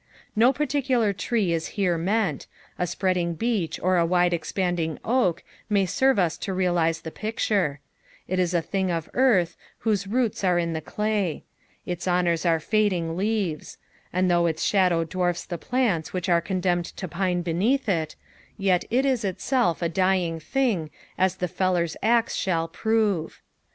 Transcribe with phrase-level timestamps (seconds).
[0.35, 2.47] No particular tree is here meant,
[2.79, 7.81] a spreading beech or a wide expanding oak maj serve us to realine the picture;
[8.27, 11.43] it ie a thing of earth, whose roots are in the claj;
[11.85, 13.77] its honours are fading leaves;
[14.11, 18.15] and though its shadow dwarfs the plants which are condemnfld to pine beneath It,
[18.57, 23.39] yet it is itself a dying thing as the feller's aze shsll pruve.